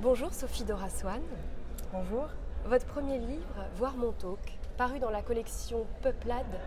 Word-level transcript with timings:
Bonjour 0.00 0.32
Sophie 0.32 0.62
Doraswan. 0.62 1.20
Bonjour. 1.92 2.28
Votre 2.66 2.86
premier 2.86 3.18
livre, 3.18 3.66
Voir 3.74 3.96
mon 3.96 4.12
talk, 4.12 4.38
paru 4.76 5.00
dans 5.00 5.10
la 5.10 5.22
collection 5.22 5.86
Peuplade, 6.02 6.60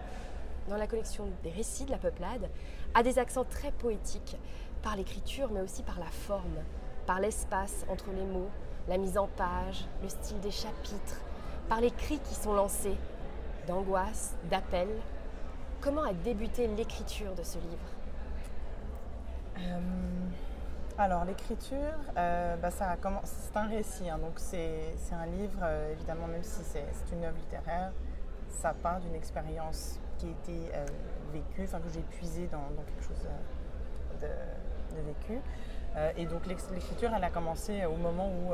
dans 0.68 0.76
la 0.76 0.86
collection 0.86 1.30
des 1.42 1.50
récits 1.50 1.86
de 1.86 1.92
la 1.92 1.98
Peuplade, 1.98 2.50
a 2.94 3.04
des 3.04 3.20
accents 3.20 3.46
très 3.46 3.72
poétiques 3.72 4.36
par 4.84 4.98
l'écriture 4.98 5.50
mais 5.50 5.62
aussi 5.62 5.82
par 5.82 5.98
la 5.98 6.08
forme, 6.08 6.58
par 7.06 7.22
l'espace 7.22 7.86
entre 7.88 8.12
les 8.12 8.26
mots, 8.26 8.50
la 8.90 8.98
mise 8.98 9.18
en 9.18 9.28
page, 9.28 9.86
le 10.04 10.10
style 10.10 10.42
des 10.42 10.52
chapitres, 10.52 11.22
par 11.70 11.80
les 11.80 11.92
cris 11.92 12.20
qui 12.20 12.36
sont 12.36 12.54
lancés, 12.54 12.98
d'angoisse, 13.66 14.36
d'appel. 14.50 14.90
Comment 15.80 16.04
a 16.04 16.12
débuté 16.12 16.68
l'écriture 16.68 17.34
de 17.34 17.44
ce 17.44 17.60
livre? 17.60 17.92
Euh, 19.58 19.80
Alors 20.98 21.24
l'écriture, 21.26 21.78
euh, 22.18 22.56
bah, 22.58 22.70
ça 22.70 22.98
c'est 23.24 23.58
un 23.58 23.68
récit, 23.68 24.10
hein, 24.10 24.18
donc 24.18 24.34
c'est 24.36 24.94
un 25.14 25.26
livre, 25.26 25.60
euh, 25.64 25.94
évidemment, 25.94 26.28
même 26.28 26.44
si 26.44 26.64
c'est 26.64 26.86
une 27.14 27.24
œuvre 27.24 27.38
littéraire, 27.38 27.92
ça 28.50 28.74
part 28.74 29.00
d'une 29.00 29.16
expérience 29.16 30.00
qui 30.18 30.28
a 30.28 30.30
été 30.30 30.72
vécue, 31.34 31.64
enfin 31.64 31.80
que 31.80 31.90
j'ai 31.90 32.02
puisée 32.02 32.48
dans, 32.52 32.84
quelque 32.84 33.04
chose 33.04 33.28
de, 34.22 34.28
vécu. 35.08 35.42
et 36.18 36.26
donc 36.26 36.46
l'écriture, 36.46 37.12
elle 37.16 37.24
a 37.24 37.30
commencé 37.30 37.86
au 37.86 37.96
moment 37.96 38.28
où 38.28 38.54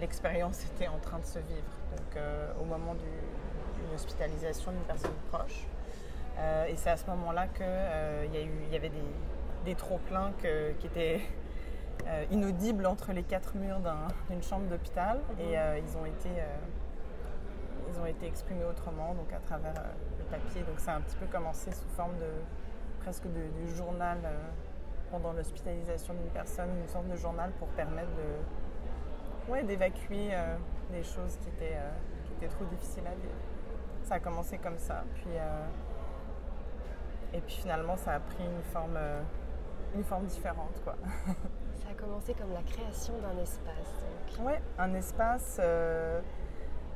l'expérience 0.00 0.64
était 0.64 0.88
en 0.88 0.98
train 0.98 1.18
de 1.18 1.24
se 1.24 1.40
vivre, 1.40 1.74
donc 1.90 2.22
au 2.62 2.64
moment 2.64 2.94
d'une 2.94 3.94
hospitalisation 3.94 4.70
d'une 4.70 4.80
personne 4.82 5.10
proche. 5.30 5.66
et 6.68 6.76
c'est 6.76 6.90
à 6.90 6.96
ce 6.96 7.06
moment-là 7.10 7.48
qu'il 7.48 8.32
y, 8.32 8.72
y 8.72 8.76
avait 8.76 8.88
des, 8.88 9.04
des 9.68 9.74
trop-pleins 9.74 10.32
qui 10.78 10.86
étaient 10.86 11.20
euh, 12.06 12.24
inaudibles 12.30 12.86
entre 12.86 13.12
les 13.12 13.22
quatre 13.22 13.54
murs 13.54 13.80
d'une 14.30 14.42
chambre 14.42 14.66
d'hôpital. 14.66 15.18
Mhm. 15.18 15.40
Et 15.40 15.58
euh, 15.58 15.78
ils, 15.78 15.96
ont 15.96 16.06
été, 16.06 16.30
euh, 16.30 16.56
ils 17.92 18.00
ont 18.00 18.06
été 18.06 18.26
exprimés 18.26 18.64
autrement, 18.64 19.14
donc 19.14 19.30
à 19.32 19.40
travers 19.40 19.74
le 20.18 20.24
papier. 20.24 20.62
Donc 20.62 20.80
ça 20.80 20.92
a 20.92 20.96
un 20.96 21.02
petit 21.02 21.16
peu 21.16 21.26
commencé 21.26 21.70
sous 21.72 21.88
forme 21.96 22.16
de 22.16 22.30
presque 23.00 23.24
de, 23.26 23.74
journal 23.76 24.18
pendant 25.10 25.32
l'hospitalisation 25.32 26.14
d'une 26.14 26.30
personne, 26.30 26.70
une 26.80 26.88
sorte 26.88 27.08
de 27.08 27.16
journal 27.16 27.50
pour 27.58 27.68
permettre 27.68 28.10
de, 28.16 29.52
ouais, 29.52 29.62
d'évacuer 29.62 30.30
des 30.90 31.02
choses 31.02 31.36
qui 31.36 31.48
étaient, 31.48 31.78
qui 32.24 32.32
étaient 32.32 32.54
trop 32.54 32.64
difficiles 32.64 33.06
à 33.06 33.14
vivre. 33.14 33.34
Ça 34.02 34.14
a 34.14 34.20
commencé 34.20 34.58
comme 34.58 34.78
ça. 34.78 35.04
Puis, 35.14 35.30
et 37.32 37.40
puis 37.40 37.56
finalement, 37.56 37.96
ça 37.96 38.14
a 38.14 38.20
pris 38.20 38.44
une 38.44 38.62
forme 38.72 38.98
une 39.94 40.04
forme 40.04 40.26
différente. 40.26 40.80
Quoi. 40.84 40.94
Ça 41.82 41.90
a 41.90 41.94
commencé 41.94 42.34
comme 42.34 42.52
la 42.52 42.62
création 42.62 43.14
d'un 43.18 43.40
espace. 43.40 44.04
Oui, 44.40 44.52
un 44.78 44.94
espace. 44.94 45.58
Euh, 45.60 46.20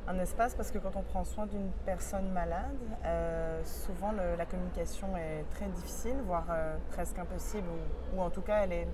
un 0.05 0.19
espace 0.19 0.53
parce 0.53 0.69
que 0.69 0.79
quand 0.79 0.95
on 0.97 1.01
prend 1.01 1.23
soin 1.23 1.45
d'une 1.45 1.71
personne 1.85 2.29
malade, 2.31 2.75
euh, 3.05 3.63
souvent 3.63 4.11
la 4.11 4.45
communication 4.45 5.15
est 5.15 5.45
très 5.51 5.67
difficile, 5.67 6.17
voire 6.25 6.45
euh, 6.49 6.75
presque 6.91 7.17
impossible, 7.17 7.67
ou, 8.13 8.21
en 8.21 8.29
tout 8.29 8.41
cas 8.41 8.63
elle 8.63 8.73
est, 8.73 8.87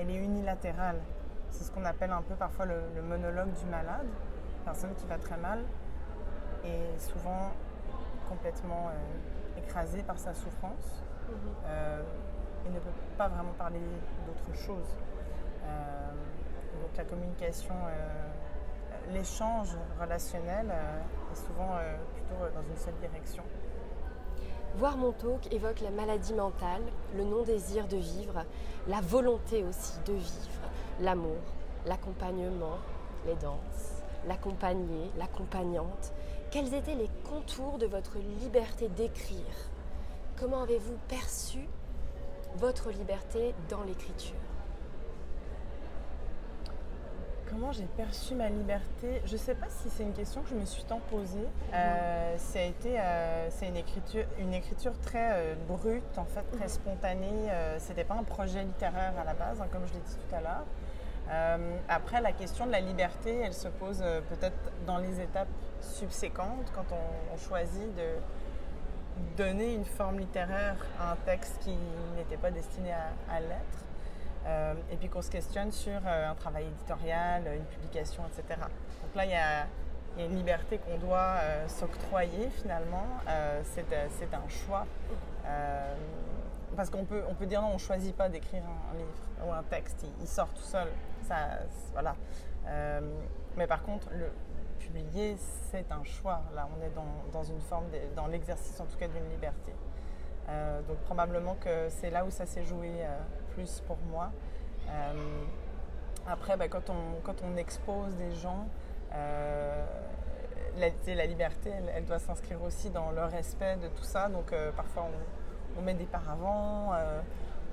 elle 0.00 0.10
est 0.10 0.16
unilatérale. 0.16 0.98
C'est 1.50 1.62
ce 1.62 1.70
qu'on 1.70 1.84
appelle 1.84 2.10
un 2.10 2.22
peu 2.22 2.34
parfois 2.34 2.66
le, 2.66 3.02
monologue 3.02 3.52
du 3.52 3.66
malade, 3.66 4.06
personne 4.64 4.94
qui 4.96 5.06
va 5.06 5.16
très 5.16 5.36
mal, 5.36 5.60
et 6.64 6.98
souvent 6.98 7.52
complètement 8.28 8.90
écrasée 9.58 10.02
par 10.02 10.18
sa 10.18 10.34
souffrance. 10.34 11.04
Mhm 11.28 12.04
et 12.66 12.70
ne 12.70 12.78
peut 12.78 12.90
pas 13.16 13.28
vraiment 13.28 13.52
parler 13.58 13.80
d'autre 14.26 14.58
chose. 14.58 14.96
Euh, 15.64 16.10
donc 16.82 16.96
la 16.96 17.04
communication, 17.04 17.74
euh, 17.74 19.12
l'échange 19.12 19.76
relationnel 20.00 20.68
euh, 20.70 21.32
est 21.32 21.36
souvent 21.36 21.76
plutôt 22.14 22.54
dans 22.54 22.62
une 22.62 22.76
seule 22.76 22.94
direction. 23.00 23.42
Voir 24.76 24.96
mon 24.96 25.12
talk 25.12 25.52
évoque 25.52 25.80
la 25.80 25.90
maladie 25.90 26.32
mentale, 26.32 26.82
le 27.16 27.24
non-désir 27.24 27.88
de 27.88 27.96
vivre, 27.96 28.44
la 28.86 29.00
volonté 29.00 29.64
aussi 29.64 29.98
de 30.06 30.12
vivre, 30.12 30.70
l'amour, 31.00 31.40
l'accompagnement, 31.86 32.78
les 33.26 33.34
danses, 33.34 34.02
l'accompagné, 34.28 35.10
l'accompagnante. 35.18 36.12
Quels 36.52 36.72
étaient 36.74 36.94
les 36.94 37.10
contours 37.28 37.78
de 37.78 37.86
votre 37.86 38.18
liberté 38.18 38.88
d'écrire? 38.88 39.70
Comment 40.38 40.62
avez-vous 40.62 40.96
perçu 41.08 41.68
votre 42.56 42.90
liberté 42.90 43.54
dans 43.68 43.82
l'écriture 43.82 44.36
Comment 47.48 47.72
j'ai 47.72 47.86
perçu 47.96 48.36
ma 48.36 48.48
liberté? 48.48 49.20
Je 49.24 49.32
ne 49.32 49.38
sais 49.38 49.56
pas 49.56 49.66
si 49.68 49.90
c'est 49.90 50.04
une 50.04 50.12
question 50.12 50.40
que 50.42 50.50
je 50.50 50.54
me 50.54 50.64
suis 50.64 50.84
tant 50.84 51.00
posée. 51.10 51.48
Euh, 51.74 52.36
ça 52.38 52.60
a 52.60 52.62
été, 52.62 53.00
euh, 53.00 53.48
c'est 53.50 53.66
une 53.66 53.76
écriture, 53.76 54.24
une 54.38 54.54
écriture 54.54 54.92
très 55.00 55.32
euh, 55.32 55.54
brute, 55.66 56.16
en 56.16 56.26
fait, 56.26 56.44
très 56.52 56.66
mhm. 56.66 56.68
spontanée. 56.68 57.48
C'était 57.78 58.04
pas 58.04 58.14
un 58.14 58.22
projet 58.22 58.62
littéraire 58.62 59.14
à 59.20 59.24
la 59.24 59.34
base, 59.34 59.60
hein, 59.60 59.66
comme 59.72 59.84
je 59.88 59.94
l'ai 59.94 60.00
dit 60.00 60.14
tout 60.14 60.34
à 60.36 60.40
l'heure. 60.40 61.74
après, 61.88 62.20
la 62.20 62.30
question 62.30 62.66
de 62.66 62.70
la 62.70 62.80
liberté, 62.80 63.40
elle 63.44 63.54
se 63.54 63.68
pose 63.68 63.98
peut-être 64.28 64.70
dans 64.86 64.98
les 64.98 65.20
étapes 65.20 65.48
subséquentes, 65.80 66.70
quand 66.72 66.86
on 66.92 67.36
choisit 67.36 67.94
de, 67.96 68.14
donner 69.36 69.74
une 69.74 69.84
forme 69.84 70.18
littéraire 70.18 70.76
à 70.98 71.12
un 71.12 71.16
texte 71.16 71.58
qui 71.60 71.76
n'était 72.16 72.36
pas 72.36 72.50
destiné 72.50 72.92
à, 72.92 73.40
l'être. 73.40 73.84
Euh, 74.46 74.74
et 74.90 74.96
puis 74.96 75.08
qu'on 75.08 75.22
se 75.22 75.30
questionne 75.30 75.70
sur 75.70 76.00
euh, 76.06 76.30
un 76.30 76.34
travail 76.34 76.64
éditorial, 76.64 77.42
une 77.54 77.64
publication, 77.64 78.22
etc. 78.26 78.58
Donc 78.60 79.14
là, 79.14 79.24
il 79.24 79.30
y 79.30 79.34
a, 79.34 79.66
une 80.18 80.34
liberté 80.34 80.78
qu'on 80.78 80.98
doit 80.98 81.36
euh, 81.40 81.68
s'octroyer 81.68 82.50
finalement. 82.50 83.06
c'est 83.62 84.34
un 84.34 84.48
choix. 84.48 84.86
parce 86.76 86.90
qu'on 86.90 87.04
peut, 87.04 87.22
on 87.28 87.34
peut 87.34 87.46
dire 87.46 87.62
non, 87.62 87.68
on 87.68 87.74
ne 87.74 87.78
choisit 87.78 88.16
pas 88.16 88.28
d'écrire 88.28 88.62
un, 88.62 88.96
livre 88.96 89.46
ou 89.46 89.52
un 89.52 89.62
texte, 89.62 90.02
il, 90.02 90.10
il 90.22 90.26
sort 90.26 90.48
tout 90.48 90.64
seul. 90.64 90.88
Ça, 91.28 91.60
voilà. 91.92 92.16
mais 93.56 93.66
par 93.68 93.82
contre, 93.84 94.08
le, 94.10 94.30
publier, 94.80 95.36
c'est 95.70 95.90
un 95.92 96.02
choix. 96.04 96.42
Là, 96.54 96.68
on 96.76 96.82
est 96.82 96.90
dans, 97.32 97.44
une 97.44 97.60
forme, 97.60 97.86
dans 98.16 98.26
l'exercice 98.26 98.80
en 98.80 98.86
tout 98.86 98.96
cas 98.96 99.06
d'une 99.06 99.28
liberté. 99.30 99.72
Euh, 100.48 100.82
donc 100.82 100.98
probablement 101.00 101.54
que 101.54 101.88
c'est 101.90 102.10
là 102.10 102.24
où 102.24 102.30
ça 102.30 102.46
s'est 102.46 102.64
joué 102.64 102.90
euh, 103.00 103.18
plus 103.54 103.80
pour 103.86 103.98
moi. 104.10 104.30
Euh, 104.88 105.44
après, 106.26 106.56
ben, 106.56 106.68
quand, 106.68 106.90
on, 106.90 107.56
expose 107.56 108.14
des 108.16 108.32
gens, 108.32 108.66
la, 109.12 110.88
la, 111.06 111.26
liberté, 111.26 111.70
elle, 111.94 112.04
doit 112.04 112.18
s'inscrire 112.18 112.62
aussi 112.62 112.90
dans 112.90 113.10
le 113.10 113.24
respect 113.24 113.76
de 113.76 113.88
tout 113.88 114.04
ça. 114.04 114.28
Donc 114.28 114.54
parfois, 114.76 115.08
on, 115.78 115.82
met 115.82 115.94
des 115.94 116.04
paravents, 116.04 116.92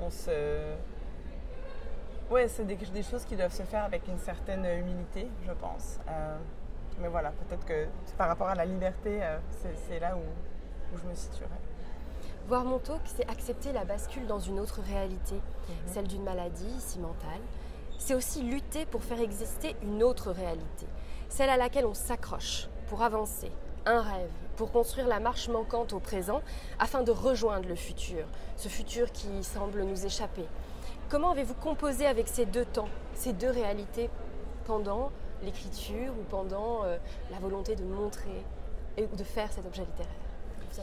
on 0.01 0.09
se... 0.09 0.73
Ouais, 2.31 2.47
c'est 2.47 2.66
des, 2.66 3.03
choses 3.03 3.25
qui 3.25 3.35
doivent 3.35 3.53
se 3.53 3.63
faire 3.63 3.84
avec 3.84 4.07
une 4.07 4.17
certaine 4.17 4.66
humilité, 4.66 5.29
je 5.46 5.51
pense 5.51 6.00
mais 7.00 7.08
voilà, 7.08 7.31
peut-être 7.31 7.66
que 7.66 7.88
par 8.18 8.28
rapport 8.28 8.47
à 8.47 8.56
la 8.56 8.66
liberté, 8.66 9.19
euh, 9.22 9.38
c'est 9.88 10.00
là 10.00 10.16
où, 10.16 10.97
je 10.97 11.08
me 11.08 11.16
situerai. 11.16 11.50
Voir 12.47 12.63
mon 12.63 12.80
talk, 12.80 13.02
c'est 13.06 13.30
accepter 13.30 13.74
la 13.74 13.84
bascule 13.84 14.25
dans 14.25 14.40
une 14.40 14.59
autre 14.59 14.81
réalité, 14.81 15.35
mhm. 15.35 15.75
celle 15.85 16.08
d'une 16.08 16.24
maladie, 16.24 16.68
ici 16.78 17.00
mentale. 17.00 17.41
C'est 17.97 18.13
aussi 18.13 18.41
lutter 18.41 18.85
pour 18.85 19.03
faire 19.03 19.19
exister 19.19 19.75
une 19.84 20.03
autre 20.03 20.31
réalité, 20.31 20.88
celle 21.30 21.50
à 21.50 21.58
laquelle 21.58 21.85
on 21.85 21.94
s'accroche 21.94 22.69
pour 22.88 23.02
avancer, 23.02 23.52
un 23.85 24.02
rêve, 24.02 24.31
pour 24.56 24.72
construire 24.72 25.08
la 25.08 25.19
marche 25.19 25.50
manquante 25.50 25.94
au 25.94 26.00
présent, 26.00 26.41
afin 26.79 27.03
de 27.03 27.12
rejoindre 27.12 27.68
le 27.68 27.75
futur, 27.75 28.25
ce 28.56 28.69
futur 28.69 29.12
qui 29.12 29.44
semble 29.44 29.84
nous 29.84 30.06
échapper. 30.06 30.46
Comment 31.09 31.31
avez-vous 31.31 31.56
composé 31.56 32.06
avec 32.06 32.28
ces 32.28 32.46
deux 32.46 32.66
temps, 32.66 32.90
ces 33.14 33.34
deux 33.34 33.50
réalités 33.50 34.09
pendant 34.66 35.11
l'écriture 35.43 36.13
ou 36.19 36.23
pendant 36.29 36.84
euh, 36.84 36.97
la 37.31 37.39
volonté 37.39 37.75
de 37.75 37.84
montrer 37.84 38.43
et 38.97 39.07
de 39.07 39.23
faire 39.23 39.51
cet 39.51 39.66
objet 39.66 39.84
littéraire? 39.84 40.13
Vous 40.59 40.81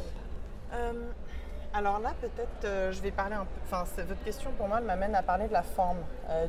euh, 0.72 0.92
alors 1.72 1.98
là, 1.98 2.12
peut-être, 2.20 2.64
euh, 2.64 2.92
je 2.92 3.00
vais 3.00 3.10
parler 3.10 3.34
un 3.34 3.44
peu. 3.44 3.60
Enfin, 3.64 3.84
votre 4.02 4.22
question 4.22 4.52
pour 4.52 4.68
moi 4.68 4.80
m'amène 4.80 5.14
à 5.14 5.22
parler 5.22 5.48
de 5.48 5.52
la 5.52 5.62
forme 5.62 5.98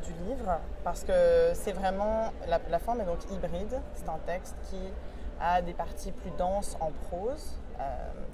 du 0.03 0.13
livre, 0.29 0.59
parce 0.83 1.03
que 1.03 1.51
c'est 1.53 1.71
vraiment. 1.71 2.31
La, 2.47 2.79
forme 2.79 3.01
est 3.01 3.05
donc 3.05 3.23
hybride. 3.31 3.81
C'est 3.95 4.07
un 4.07 4.19
texte 4.25 4.55
qui 4.69 4.79
a 5.41 5.61
des 5.61 5.73
parties 5.73 6.11
plus 6.11 6.31
denses 6.37 6.77
en 6.79 6.91
prose. 7.07 7.57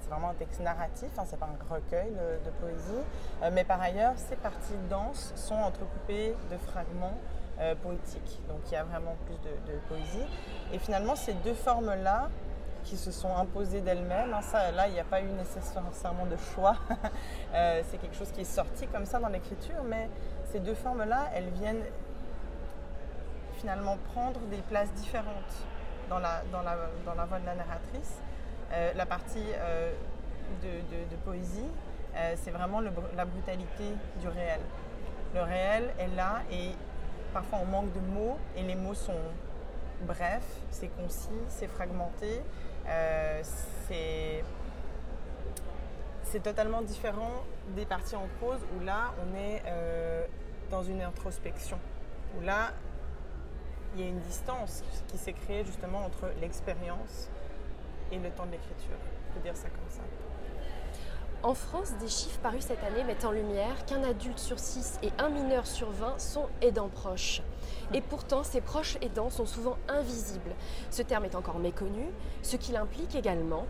c'est 0.02 0.10
vraiment 0.10 0.30
un 0.30 0.34
texte 0.34 0.60
narratif, 0.60 1.10
hein, 1.18 1.24
c'est 1.26 1.40
pas 1.40 1.48
un 1.48 1.74
recueil 1.74 2.12
de 2.12 2.50
poésie. 2.62 3.52
mais 3.54 3.64
par 3.64 3.82
ailleurs, 3.82 4.14
ces 4.18 4.36
parties 4.36 4.78
denses 4.90 5.32
sont 5.36 5.56
entrecoupées 5.56 6.36
de 6.52 6.58
fragments 6.58 7.18
euh, 7.62 7.76
poétique. 7.76 8.42
Donc 8.48 8.60
il 8.68 8.72
y 8.74 8.76
a 8.76 8.84
vraiment 8.84 9.16
plus 9.28 9.36
de, 9.36 9.78
poésie. 9.88 10.26
Et 10.74 10.80
finalement, 10.80 11.16
ces 11.16 11.34
deux 11.34 11.54
formes-là, 11.54 12.30
qui 12.84 12.98
se 12.98 13.12
sont 13.12 13.36
imposées 13.38 13.82
d'elles-mêmes. 13.82 14.34
Hein, 14.34 14.42
ça, 14.42 14.72
là, 14.72 14.88
il 14.88 14.94
n'y 14.94 15.00
a 15.00 15.04
pas 15.04 15.22
eu 15.22 15.28
nécessairement 15.28 16.26
de 16.26 16.38
choix. 16.38 16.76
Euh, 17.54 17.82
c'est 17.90 17.98
quelque 17.98 18.16
chose 18.16 18.32
qui 18.32 18.42
est 18.42 18.46
sorti 18.46 18.88
comme 18.88 19.06
ça 19.06 19.20
dans 19.20 19.28
l'écriture, 19.28 19.84
mais 19.86 20.10
ces 20.46 20.62
deux 20.62 20.74
formes-là, 20.74 21.30
elles 21.36 21.50
viennent 21.50 21.84
finalement 23.58 23.98
prendre 24.14 24.40
des 24.50 24.62
places 24.70 24.92
différentes 24.94 25.54
dans 26.10 26.20
la, 26.20 26.42
dans 26.50 26.62
la, 26.62 26.78
dans 27.06 27.14
la 27.14 27.26
de 27.26 27.46
la 27.46 27.56
narratrice. 27.56 28.22
Euh, 28.72 28.94
la 28.96 29.06
partie 29.06 29.46
de, 30.64 31.16
poésie, 31.26 31.70
c'est 32.38 32.52
vraiment 32.52 32.80
la 32.80 33.26
brutalité 33.26 33.96
du 34.22 34.30
réel. 34.30 34.62
Le 35.36 35.42
réel 35.42 35.94
est 36.00 36.16
là 36.16 36.40
et 36.50 36.72
parfois 37.34 37.60
on 37.62 37.66
manque 37.66 37.94
de 37.94 38.00
mots 38.00 38.38
et 38.56 38.64
les 38.64 38.76
mots 38.76 38.94
sont 38.94 39.20
brefs, 40.02 40.62
c'est 40.70 40.90
concis, 40.90 41.30
c'est 41.48 41.68
fragmenté, 41.68 42.42
c'est 43.88 44.44
c'est 46.24 46.42
totalement 46.42 46.82
différent 46.82 47.44
des 47.76 47.86
parties 47.86 48.16
en 48.16 48.28
prose 48.40 48.60
où 48.76 48.84
là 48.84 49.14
on 49.22 49.36
est 49.38 49.62
dans 50.70 50.84
une 50.84 51.02
introspection, 51.02 51.78
où 52.38 52.42
là 52.42 52.72
il 53.94 54.02
y 54.02 54.04
a 54.06 54.08
une 54.08 54.22
distance 54.22 54.84
qui 55.08 55.18
s'est 55.18 55.34
créée 55.34 55.66
justement 55.66 56.06
entre 56.06 56.32
l'expérience 56.40 57.30
et 58.12 58.18
le 58.18 58.30
temps 58.30 58.46
de 58.46 58.52
l'écriture. 58.52 58.98
On 59.30 59.34
peut 59.34 59.42
dire 59.42 59.56
ça 59.56 59.68
comme 59.70 59.90
ça. 59.90 60.02
En 61.44 61.56
France, 61.56 61.94
des 62.00 62.08
chiffres 62.08 62.40
parus 62.44 62.66
cette 62.66 62.84
année 62.84 63.04
mettent 63.04 63.26
en 63.26 63.32
lumière 63.32 63.86
qu'un 63.88 64.04
adulte 64.04 64.38
sur 64.38 64.60
6 64.60 65.00
et 65.02 65.10
un 65.18 65.30
mineur 65.30 65.66
sur 65.66 65.90
20 65.90 66.20
sont 66.20 66.48
aidants 66.62 66.90
proches. 66.90 67.42
Et 67.96 68.02
pourtant, 68.02 68.44
ces 68.44 68.62
proches 68.62 68.98
aidants 69.02 69.32
sont 69.32 69.48
souvent 69.48 69.78
invisibles. 69.88 70.54
Ce 70.92 71.02
terme 71.02 71.26
est 71.26 71.34
encore 71.34 71.58
méconnu, 71.58 72.06
ce 72.44 72.58
qui 72.58 72.74
l'implique 72.74 73.16
également, 73.16 73.66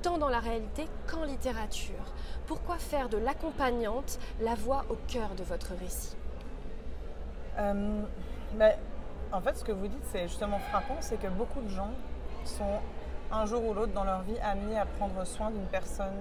tant 0.00 0.16
dans 0.16 0.30
la 0.30 0.38
réalité 0.38 0.86
qu'en 1.06 1.24
littérature. 1.24 2.14
Pourquoi 2.46 2.78
faire 2.78 3.10
de 3.10 3.18
l'accompagnante 3.18 4.18
la 4.40 4.54
voix 4.54 4.86
au 4.88 4.96
cœur 5.06 5.34
de 5.34 5.44
votre 5.44 5.74
récit? 5.78 6.16
Euh, 7.58 8.00
ben, 8.54 8.72
En 9.30 9.42
fait, 9.42 9.58
ce 9.58 9.64
que 9.64 9.72
vous 9.72 9.88
dites, 9.88 10.04
c'est 10.10 10.26
justement 10.26 10.58
frappant, 10.58 10.96
c'est 11.00 11.20
que 11.20 11.28
beaucoup 11.28 11.60
de 11.60 11.68
gens 11.68 11.90
sont 12.46 12.80
un 13.30 13.44
jour 13.44 13.62
ou 13.62 13.74
l'autre 13.74 13.92
dans 13.92 14.04
leur 14.04 14.22
vie 14.22 14.38
amenés 14.42 14.78
à 14.78 14.86
prendre 14.86 15.22
soin 15.26 15.50
d'une 15.50 15.66
personne 15.66 16.16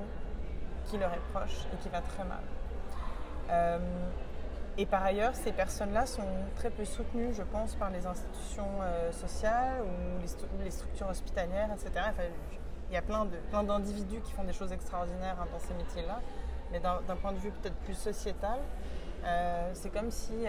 qui 0.89 0.97
leur 0.97 1.13
est 1.13 1.21
proche 1.33 1.65
et 1.74 1.77
qui 1.77 1.89
va 1.89 2.01
très 2.01 2.24
mal. 2.24 2.44
Euh, 3.51 3.80
et 4.77 4.86
par 4.86 5.03
ailleurs, 5.03 5.36
ces 5.36 5.51
personnes-là 5.51 6.06
sont 6.06 6.27
très 6.56 6.69
peu 6.69 6.86
soutenues, 6.86 7.33
je 7.33 7.44
pense, 7.44 7.75
par 7.75 7.89
les 7.89 8.06
institutions 8.06 8.69
euh, 8.81 9.12
sociales 9.12 9.81
ou 9.83 10.63
les, 10.63 10.71
structures 10.71 11.07
hospitalières, 11.09 11.69
etc. 11.74 12.06
il 12.89 12.94
y 12.94 12.97
a 12.97 13.01
plein, 13.01 13.25
de, 13.25 13.36
plein 13.50 13.63
d'individus 13.63 14.21
qui 14.21 14.31
font 14.31 14.44
des 14.44 14.53
choses 14.53 14.71
extraordinaires 14.71 15.38
hein, 15.41 15.47
dans 15.51 15.59
ces 15.59 15.74
métiers-là, 15.74 16.21
mais 16.71 16.80
d'un, 16.80 17.15
point 17.21 17.33
de 17.33 17.39
vue 17.39 17.51
peut-être 17.51 17.75
plus 17.77 17.95
sociétal, 17.95 18.59
euh, 19.25 19.71
c'est 19.74 19.89
comme 19.89 20.12
si 20.12 20.45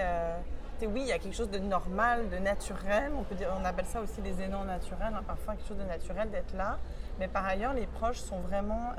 oui, 0.86 1.02
il 1.02 1.08
y 1.08 1.12
a 1.12 1.18
quelque 1.18 1.36
chose 1.36 1.50
de 1.50 1.58
normal, 1.58 2.30
de 2.30 2.38
naturel. 2.38 3.12
On, 3.18 3.22
peut 3.22 3.34
dire, 3.34 3.48
on 3.60 3.64
appelle 3.64 3.84
ça 3.84 4.00
aussi 4.00 4.22
les 4.22 4.40
aidants 4.40 4.64
naturels, 4.64 5.12
hein, 5.14 5.22
parfois 5.26 5.54
quelque 5.54 5.68
chose 5.68 5.78
de 5.78 5.84
naturel 5.84 6.30
d'être 6.30 6.56
là. 6.56 6.78
Mais 7.18 7.28
par 7.28 7.44
ailleurs, 7.44 7.74
les 7.74 7.86
proches 7.86 8.18
sont 8.18 8.38
vraiment 8.40 8.92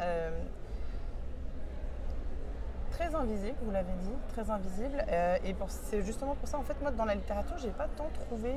très 2.91 3.15
invisibles, 3.15 3.57
vous 3.63 3.71
l'avez 3.71 3.93
dit, 4.03 4.13
très 4.29 4.49
invisibles. 4.49 5.03
Euh, 5.09 5.37
et 5.43 5.55
c'est 5.67 6.03
justement 6.03 6.35
pour 6.35 6.47
ça, 6.47 6.57
en 6.57 6.63
fait, 6.63 6.79
moi, 6.81 6.91
dans 6.91 7.05
la 7.05 7.15
littérature, 7.15 7.57
je 7.57 7.67
n'ai 7.67 7.73
pas 7.73 7.87
tant 7.97 8.09
trouvé 8.13 8.53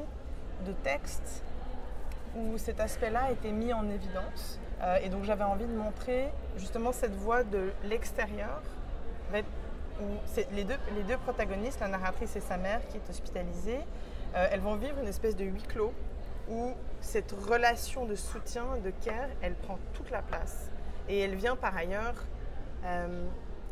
de 0.67 0.73
textes 0.73 1.43
où 2.37 2.59
cet 2.59 2.81
aspect-là 2.81 3.31
été 3.31 3.53
mis 3.53 3.73
en 3.73 3.89
évidence. 3.89 4.59
Euh, 4.83 4.99
et 5.03 5.09
donc, 5.09 5.25
j'avais 5.25 5.45
envie 5.45 5.67
de 5.67 5.77
montrer 5.77 6.29
justement 6.57 6.93
cette 6.93 7.15
voie 7.15 7.45
de 7.45 7.73
l'extérieur 7.85 8.61
les 10.53 10.65
deux, 10.65 10.77
les 10.97 11.03
deux 11.05 11.17
protagonistes, 11.19 11.81
la 11.81 11.89
narratrice 11.89 12.37
et 12.37 12.41
sa 12.41 12.57
mère 12.57 12.81
qui 12.89 12.97
est 12.97 13.11
hospitalisée, 13.11 13.81
euh, 14.35 14.49
elles 14.51 14.61
vont 14.61 14.77
vivre 14.77 14.99
une 15.01 15.09
espèce 15.09 15.37
de 15.37 15.45
huis 15.45 15.63
clos 15.63 15.93
où 16.49 16.73
cette 17.01 17.33
relation 17.33 18.05
de 18.05 18.15
soutien, 18.15 18.65
de 18.85 18.91
care, 19.05 19.29
elle 19.41 19.55
prend 19.55 19.79
toute 19.95 20.11
la 20.11 20.23
place. 20.23 20.71
Et 21.09 21.21
elle 21.21 21.37
vient 21.37 21.57
par 21.57 21.77
ailleurs 21.77 22.15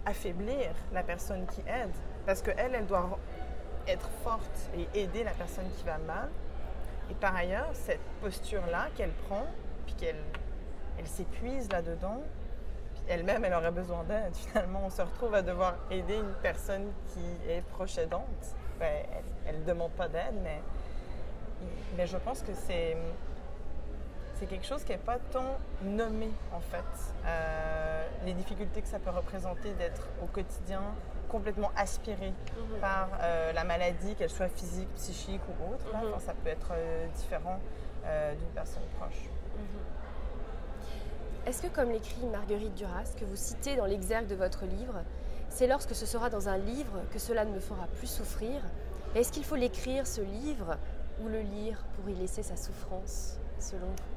affaiblir 0.07 0.71
la 0.93 1.03
personne 1.03 1.47
qui 1.47 1.61
aide. 1.61 1.95
Parce 2.27 2.43
qu'elle, 2.43 2.75
elle 2.75 2.87
doit 2.87 3.19
être 3.87 4.09
forte 4.23 4.71
et 4.77 5.01
aider 5.01 5.25
la 5.25 5.33
personne 5.33 5.69
qui 5.77 5.85
va 5.85 5.99
mal. 5.99 6.29
Et 7.11 7.15
par 7.15 7.35
ailleurs, 7.35 7.71
cette 7.73 8.01
posture-là 8.21 8.89
qu'elle 8.97 9.13
prend, 9.29 9.47
puis 9.87 9.95
qu'elle 9.95 10.23
elle, 10.99 11.07
s'épuise 11.07 11.71
là-dedans, 11.71 12.23
elle-même, 13.09 13.45
elle 13.45 13.55
aurait 13.55 13.73
besoin 13.73 14.05
d'aide. 14.05 14.35
Finalement, 14.35 14.83
on 14.85 14.91
se 14.91 15.03
retrouve 15.03 15.35
à 15.35 15.43
devoir 15.43 15.75
aider 15.91 16.17
une 16.17 16.35
personne 16.43 16.93
qui 17.09 17.51
est 17.51 17.63
proche. 17.63 17.97
Ben, 18.79 19.05
elle 19.47 19.61
ne 19.61 19.65
demande 19.65 19.93
pas 19.93 20.09
d'aide, 20.09 20.35
mais, 20.43 20.61
mais 21.97 22.07
je 22.07 22.17
pense 22.19 22.43
que 22.43 22.53
c'est, 22.55 22.97
c'est 24.43 24.49
quelque 24.49 24.67
chose 24.67 24.83
qui 24.83 24.91
n'est 24.91 24.99
pas 24.99 25.19
tant 25.31 25.57
nommé, 25.85 26.29
en 26.53 26.59
fait. 26.59 26.83
Euh, 27.25 28.05
les 28.27 28.33
difficultés 28.33 28.83
que 28.83 28.89
ça 28.89 28.99
peut 28.99 29.11
représenter 29.11 29.71
d'être 29.75 30.09
au 30.21 30.27
quotidien 30.27 30.83
complètement 31.29 31.71
aspiré 31.77 32.31
mhm. 32.31 32.81
par 32.81 33.09
euh, 33.21 33.53
la 33.53 33.63
maladie, 33.63 34.17
qu'elle 34.17 34.31
soit 34.31 34.49
physique, 34.49 34.93
psychique 34.97 35.41
ou 35.49 35.73
autre. 35.73 35.87
Mhm. 35.95 36.19
ça 36.19 36.35
peut 36.35 36.51
être 36.51 36.73
euh, 36.73 37.07
différent 37.15 37.61
d'une 38.37 38.49
personne 38.49 38.83
proche. 38.99 39.31
Mhm. 39.55 39.63
Est-ce 41.47 41.63
que, 41.63 41.69
comme 41.69 41.93
l'écrit 41.93 42.27
Marguerite 42.27 42.75
Duras, 42.75 43.15
que 43.17 43.25
vous 43.25 43.37
citez 43.37 43.77
dans 43.77 43.87
l'exergue 43.87 44.27
de 44.27 44.35
votre 44.35 44.65
livre, 44.65 45.05
c'est 45.51 45.69
lorsque 45.69 45.95
ce 45.95 46.05
sera 46.05 46.31
dans 46.31 46.49
un 46.49 46.59
livre 46.59 46.99
que 47.13 47.21
cela 47.21 47.45
ne 47.45 47.53
me 47.53 47.61
fera 47.61 47.87
plus 47.99 48.09
souffrir? 48.09 48.61
Est-ce 49.15 49.31
qu'il 49.31 49.45
faut 49.45 49.55
l'écrire, 49.55 50.05
ce 50.05 50.21
livre, 50.21 50.79
ou 51.23 51.29
le 51.29 51.43
lire 51.43 51.85
pour 51.95 52.11
y 52.11 52.15
laisser 52.17 52.43
sa 52.43 52.57
souffrance, 52.57 53.39
selon 53.61 53.87
vous? 53.87 54.12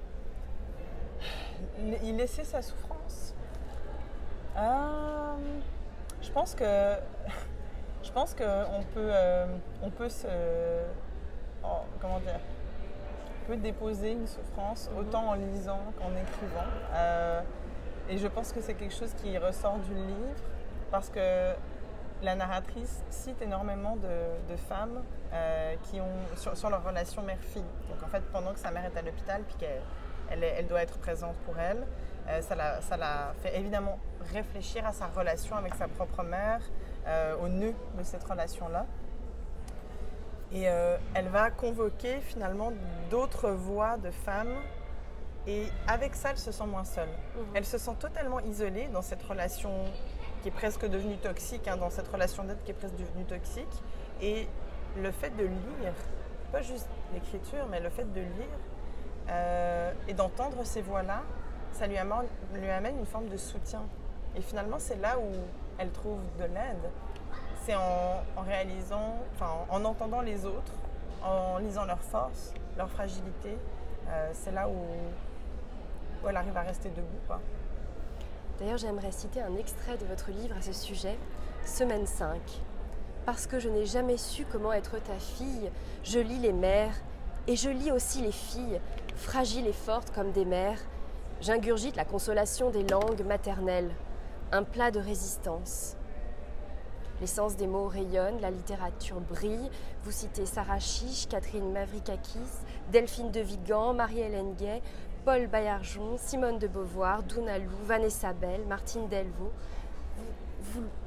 Y 1.79 2.11
laisser 2.13 2.43
sa 2.43 2.61
souffrance 2.61 3.33
euh, 4.57 5.35
Je 6.21 6.31
pense 6.31 6.55
que. 6.55 6.63
Je 8.03 8.11
pense 8.11 8.35
qu'on 8.35 8.83
peut, 8.93 9.09
euh, 9.11 9.47
on 9.81 9.89
peut 9.89 10.09
se. 10.09 10.27
Oh, 11.63 11.81
comment 11.99 12.19
dire 12.19 12.39
peut 13.47 13.57
déposer 13.57 14.11
une 14.13 14.25
souffrance 14.25 14.89
mhm. 14.89 14.97
autant 14.97 15.27
en 15.29 15.33
lisant 15.35 15.79
qu'en 15.99 16.09
écrivant. 16.11 16.65
Euh, 16.93 17.41
et 18.09 18.17
je 18.17 18.27
pense 18.27 18.51
que 18.51 18.59
c'est 18.59 18.73
quelque 18.73 18.93
chose 18.93 19.13
qui 19.21 19.37
ressort 19.37 19.77
du 19.77 19.93
livre 19.93 20.41
parce 20.89 21.09
que 21.09 21.53
la 22.23 22.35
narratrice 22.35 23.03
cite 23.11 23.39
énormément 23.43 23.97
de, 23.97 24.55
femmes 24.55 25.03
qui 25.83 26.01
ont, 26.01 26.55
sur, 26.55 26.69
leur 26.71 26.83
relation 26.83 27.21
mère-fille. 27.21 27.61
Donc 27.61 28.01
en 28.03 28.07
fait, 28.07 28.21
pendant 28.31 28.53
que 28.53 28.59
sa 28.59 28.71
mère 28.71 28.85
est 28.85 28.97
à 28.97 29.03
l'hôpital 29.03 29.43
puis 29.43 29.57
qu'elle 29.57 29.81
elle, 30.29 30.67
doit 30.67 30.81
être 30.81 30.97
présente 30.97 31.35
pour 31.45 31.57
elle, 31.59 31.85
euh, 32.27 32.41
ça, 32.41 32.55
la, 32.55 32.81
ça, 32.81 32.97
la, 32.97 33.33
fait 33.41 33.57
évidemment 33.57 33.99
réfléchir 34.33 34.85
à 34.85 34.93
sa 34.93 35.07
relation 35.07 35.55
avec 35.55 35.75
sa 35.75 35.87
propre 35.87 36.23
mère, 36.23 36.61
au 37.39 37.47
nœud 37.47 37.75
de 37.99 38.03
cette 38.03 38.23
relation-là. 38.23 38.87
Et 40.51 40.69
euh, 40.69 40.97
elle 41.13 41.27
va 41.27 41.49
convoquer 41.51 42.21
finalement 42.21 42.71
d'autres 43.09 43.49
voix 43.49 43.97
de 43.97 44.11
femmes. 44.11 44.55
Et 45.47 45.65
avec 45.87 46.15
ça, 46.15 46.31
elle 46.31 46.37
se 46.37 46.51
sent 46.51 46.65
moins 46.65 46.83
seule. 46.83 47.09
Mhm. 47.09 47.45
Elle 47.55 47.65
se 47.65 47.77
sent 47.77 47.95
totalement 47.99 48.39
isolée 48.39 48.87
dans 48.87 49.01
cette 49.01 49.21
relation 49.23 49.71
qui 50.41 50.49
est 50.49 50.51
presque 50.51 50.87
devenue 50.87 51.17
toxique, 51.17 51.67
hein, 51.67 51.77
dans 51.77 51.89
cette 51.89 52.07
relation 52.07 52.43
d'aide 52.43 52.57
qui 52.63 52.71
est 52.71 52.75
presque 52.75 52.95
devenue 52.95 53.25
toxique. 53.25 53.83
Et 54.21 54.47
le 54.97 55.11
fait 55.11 55.31
de 55.31 55.43
lire, 55.43 55.93
pas 56.51 56.61
juste 56.61 56.87
l'écriture, 57.13 57.67
mais 57.69 57.79
le 57.79 57.89
fait 57.89 58.11
de 58.13 58.21
lire 58.21 58.59
euh, 59.29 59.91
et 60.07 60.13
d'entendre 60.13 60.63
ces 60.63 60.81
voix-là, 60.81 61.21
ça 61.71 61.87
lui 61.87 61.97
amène, 61.97 62.97
une 62.97 63.05
forme 63.05 63.27
de 63.27 63.37
soutien. 63.37 63.83
Et 64.35 64.41
finalement, 64.41 64.77
c'est 64.79 64.99
là 65.01 65.17
où 65.17 65.31
elle 65.77 65.91
trouve 65.91 66.19
de 66.39 66.43
l'aide 66.43 66.91
c'est 67.65 67.75
en, 67.75 68.43
réalisant, 68.45 69.17
en 69.69 69.85
entendant 69.85 70.21
les 70.21 70.45
autres, 70.45 70.73
en 71.23 71.57
lisant 71.57 71.85
leurs 71.85 72.01
forces, 72.01 72.53
leurs 72.77 72.89
fragilités. 72.89 73.57
Euh, 74.07 74.29
c'est 74.33 74.51
là 74.51 74.69
où, 74.69 74.75
elle 76.27 76.37
arrive 76.37 76.55
à 76.57 76.61
rester 76.61 76.89
debout. 76.89 77.41
D'ailleurs, 78.59 78.77
j'aimerais 78.77 79.11
citer 79.11 79.41
un 79.41 79.55
extrait 79.55 79.97
de 79.97 80.05
votre 80.05 80.31
livre 80.31 80.55
à 80.57 80.61
ce 80.61 80.73
sujet, 80.73 81.17
Semaine 81.65 82.05
5. 82.05 82.39
Parce 83.25 83.47
que 83.47 83.59
je 83.59 83.69
n'ai 83.69 83.85
jamais 83.85 84.17
su 84.17 84.45
comment 84.45 84.71
être 84.71 84.97
ta 85.03 85.15
fille, 85.15 85.71
je 86.03 86.19
lis 86.19 86.39
les 86.39 86.53
mères 86.53 86.95
et 87.47 87.55
je 87.55 87.69
lis 87.69 87.91
aussi 87.91 88.21
les 88.21 88.31
filles, 88.31 88.79
fragiles 89.15 89.67
et 89.67 89.73
fortes 89.73 90.11
comme 90.11 90.31
des 90.31 90.45
mères. 90.45 90.79
J'ingurgite 91.41 91.95
la 91.95 92.05
consolation 92.05 92.69
des 92.69 92.83
langues 92.83 93.23
maternelles, 93.25 93.91
un 94.51 94.63
plat 94.63 94.91
de 94.91 94.99
résistance. 94.99 95.95
L'essence 97.21 97.55
des 97.55 97.67
mots 97.67 97.87
rayonne, 97.87 98.41
la 98.41 98.51
littérature 98.51 99.21
brille. 99.21 99.69
Vous 100.03 100.11
citez 100.11 100.45
Sarah 100.45 100.79
Chiche, 100.79 101.27
Catherine 101.29 101.71
Mavrikakis, 101.71 102.39
Delphine 102.91 103.31
de 103.31 103.39
Vigan, 103.39 103.93
Marie-Hélène 103.93 104.53
Gay, 104.55 104.81
Paul 105.23 105.47
Bayarjon, 105.47 106.17
Simone 106.17 106.59
de 106.59 106.67
Beauvoir, 106.67 107.21
Lou, 107.21 107.71
Vanessa 107.85 108.33
Bell, 108.33 108.61
Martine 108.67 109.07
Delvaux. 109.07 109.51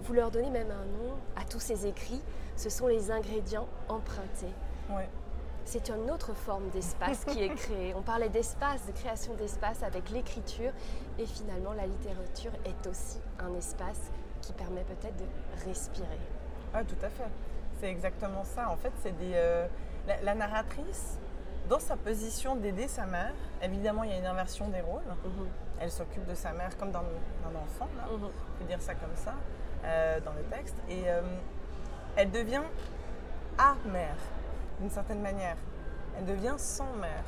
Vous, 0.03 0.15
leur 0.15 0.31
donnez 0.31 0.51
même 0.51 0.71
un 0.71 0.87
nom 0.99 1.15
à 1.37 1.45
tous 1.45 1.61
ces 1.61 1.87
écrits. 1.87 2.23
Ce 2.57 2.71
sont 2.71 2.87
les 2.87 3.11
ingrédients 3.11 3.69
empruntés. 3.89 4.55
C'est 5.69 5.91
une 5.91 6.11
autre 6.11 6.33
forme 6.33 6.71
d'espace 6.71 7.27
qui 7.27 7.43
est 7.43 7.55
créée. 7.55 7.95
On 7.95 8.01
parlait 8.01 8.31
d'espace, 8.31 8.87
de 8.87 8.93
création 8.93 9.35
d'espace 9.35 9.83
avec 9.83 10.09
l'écriture, 10.09 10.73
et 11.19 11.27
finalement 11.27 11.75
la 11.75 11.87
littérature 11.87 12.53
est 12.65 12.87
aussi 12.87 13.19
un 13.39 13.55
espace 13.55 14.11
qui 14.41 14.55
permet 14.55 14.83
peut-être 14.85 15.17
de 15.17 15.69
respirer. 15.69 16.07
Ah, 16.73 16.83
tout 16.85 16.97
à 17.03 17.11
fait. 17.11 17.29
C'est 17.81 17.91
exactement 17.91 18.45
ça. 18.45 18.71
En 18.71 18.77
fait, 18.77 18.93
c'est 19.03 19.17
des. 19.19 19.33
Euh, 19.35 19.67
la, 20.23 20.35
narratrice, 20.35 21.19
dans 21.69 21.79
sa 21.79 21.97
position 21.97 22.57
d'aider 22.57 22.89
sa 22.89 23.05
mère, 23.05 23.35
évidemment, 23.63 24.05
il 24.05 24.11
y 24.11 24.15
a 24.15 24.19
une 24.19 24.27
inversion 24.27 24.69
des 24.69 24.81
rôles. 24.81 25.03
Mhm. 25.23 25.49
Elle 25.81 25.91
s'occupe 25.91 26.25
de 26.25 26.35
sa 26.35 26.53
mère 26.53 26.79
comme 26.79 26.93
d'un 26.93 27.01
enfant, 27.01 27.89
là. 27.99 28.05
Mhm. 28.11 28.25
on 28.25 28.59
peut 28.59 28.65
dire 28.65 28.81
ça 28.81 28.95
comme 28.95 29.15
ça, 29.17 29.35
euh, 29.85 30.19
dans 30.21 30.33
le 30.33 30.45
texte. 30.45 30.77
Et 30.89 31.03
euh, 31.09 31.21
elle 32.17 32.31
devient 32.31 32.63
à 33.59 33.75
mère, 33.85 34.17
d'une 34.81 34.91
certaine 34.91 35.21
manière. 35.21 35.57
Elle 36.17 36.27
devient 36.27 36.55
sans 36.57 36.93
mère. 36.95 37.25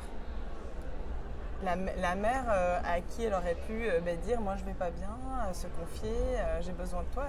La, 1.63 2.15
mère 2.15 2.49
à 2.49 2.99
qui 3.01 3.23
elle 3.23 3.35
aurait 3.35 3.57
pu 3.67 3.87
ben, 4.03 4.19
dire 4.21 4.41
Moi, 4.41 4.55
je 4.55 4.63
vais 4.63 4.73
pas 4.73 4.89
bien, 4.89 5.15
se 5.53 5.67
confier, 5.67 6.15
j'ai 6.61 6.71
besoin 6.71 7.03
de 7.03 7.07
toi, 7.13 7.25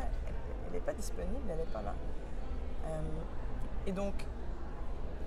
elle 0.66 0.72
n'est 0.72 0.80
pas 0.80 0.94
disponible, 0.94 1.50
elle 1.50 1.58
n'est 1.58 1.64
pas 1.64 1.82
là. 1.82 1.92
et 3.86 3.92
donc, 3.92 4.14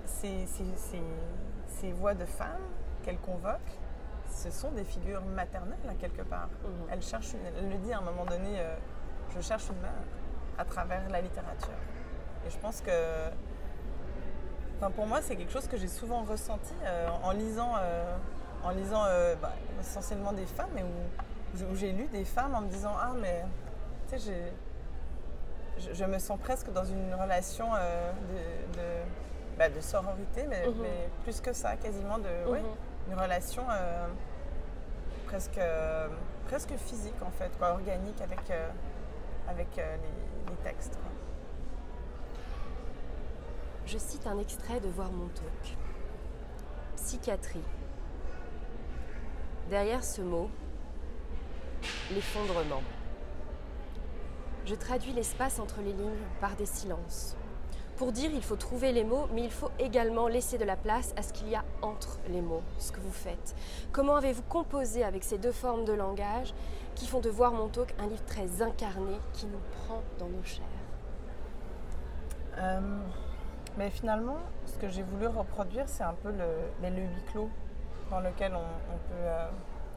ces, 0.06 1.92
voix 1.92 2.14
de 2.14 2.24
femmes 2.24 2.62
qu'elle 3.04 3.18
convoque, 3.18 3.78
ce 4.30 4.50
sont 4.50 4.70
des 4.72 4.84
figures 4.84 5.22
maternelles, 5.22 5.78
quelque 6.00 6.22
part. 6.22 6.48
Mhm. 6.62 6.88
Elle, 6.90 7.02
cherche 7.02 7.34
elle 7.34 7.68
le 7.68 7.76
dit 7.78 7.92
à 7.92 7.98
un 7.98 8.02
moment 8.02 8.24
donné, 8.24 8.60
euh, 8.60 8.76
je 9.34 9.40
cherche 9.40 9.68
une 9.68 9.80
mère 9.80 9.92
à 10.58 10.64
travers 10.64 11.08
la 11.10 11.20
littérature. 11.20 11.78
Et 12.46 12.50
je 12.50 12.58
pense 12.58 12.80
que, 12.80 12.90
enfin, 14.76 14.90
pour 14.90 15.06
moi, 15.06 15.20
c'est 15.22 15.36
quelque 15.36 15.52
chose 15.52 15.66
que 15.66 15.76
j'ai 15.76 15.88
souvent 15.88 16.22
ressenti 16.22 16.74
euh, 16.84 17.08
en 17.22 17.32
lisant, 17.32 17.74
euh, 17.78 18.16
en 18.64 18.70
lisant 18.70 19.04
bah, 19.40 19.52
essentiellement 19.80 20.32
des 20.32 20.46
femmes, 20.46 20.76
et 20.76 20.82
où, 20.82 21.74
j'ai 21.74 21.92
lu 21.92 22.06
des 22.08 22.24
femmes 22.24 22.54
en 22.54 22.60
me 22.60 22.68
disant, 22.68 22.92
ah, 23.00 23.12
mais, 23.20 23.44
tu 24.10 24.18
sais, 24.18 24.52
je, 25.78 26.04
me 26.04 26.18
sens 26.18 26.38
presque 26.38 26.72
dans 26.72 26.84
une 26.84 27.14
relation 27.14 27.72
de 27.72 29.02
bah, 29.58 29.70
de 29.70 29.80
sororité, 29.80 30.42
mhm. 30.44 30.74
mais, 30.82 31.08
plus 31.22 31.40
que 31.40 31.52
ça, 31.52 31.76
quasiment 31.76 32.18
de 32.18 32.28
mhm. 32.28 32.62
une 33.08 33.18
relation 33.18 33.62
euh, 33.70 34.06
presque, 35.26 35.60
presque 36.46 36.74
physique 36.76 37.20
en 37.22 37.30
fait, 37.30 37.50
quoi, 37.58 37.70
organique 37.70 38.20
avec, 38.20 38.50
euh, 38.50 38.68
avec 39.48 39.78
euh, 39.78 39.96
les, 39.96 40.56
textes. 40.62 40.98
Je 43.86 43.98
cite 43.98 44.26
un 44.26 44.38
extrait 44.38 44.80
de 44.80 44.88
Voir 44.88 45.10
mon 45.12 45.28
talk. 45.28 45.76
Psychiatrie. 46.96 47.62
Derrière 49.70 50.04
ce 50.04 50.22
mot, 50.22 50.50
l'effondrement. 52.12 52.82
Je 54.64 54.74
traduis 54.74 55.12
l'espace 55.12 55.60
entre 55.60 55.80
les 55.80 55.92
lignes 55.92 56.26
par 56.40 56.56
des 56.56 56.66
silences 56.66 57.36
pour 57.96 58.12
dire, 58.12 58.30
il 58.32 58.42
faut 58.42 58.56
trouver 58.56 58.92
les 58.92 59.04
mots, 59.04 59.26
mais 59.32 59.42
il 59.42 59.50
faut 59.50 59.70
également 59.78 60.28
laisser 60.28 60.58
de 60.58 60.64
la 60.64 60.76
place 60.76 61.14
à 61.16 61.22
ce 61.22 61.32
qu'il 61.32 61.48
y 61.48 61.54
a 61.54 61.64
entre 61.82 62.18
les 62.28 62.42
mots, 62.42 62.62
ce 62.78 62.92
que 62.92 63.00
vous 63.00 63.12
faites. 63.12 63.54
Comment 63.90 64.16
avez-vous 64.16 64.42
composé 64.42 65.02
avec 65.02 65.24
ces 65.24 65.38
deux 65.38 65.52
formes 65.52 65.84
de 65.84 65.92
langage 65.92 66.52
qui 66.94 67.06
font 67.06 67.20
de 67.20 67.30
Voir 67.30 67.52
mon 67.52 67.68
talk 67.68 67.94
un 67.98 68.06
livre 68.06 68.24
très 68.26 68.62
incarné 68.62 69.16
qui 69.32 69.46
nous 69.46 69.60
prend 69.72 70.02
dans 70.18 70.28
nos 70.28 70.44
chairs? 70.44 70.64
Euh, 72.58 72.98
Mais 73.76 73.90
finalement, 73.90 74.38
ce 74.64 74.78
que 74.78 74.88
j'ai 74.88 75.02
voulu 75.02 75.26
reproduire, 75.26 75.88
c'est 75.88 76.02
un 76.02 76.14
peu 76.14 76.30
le, 76.30 76.88
le 76.88 77.02
huis 77.02 77.22
clos 77.30 77.50
dans 78.10 78.20
lequel 78.20 78.54
on, 78.54 78.98
peut, 79.08 79.14
euh, 79.24 79.48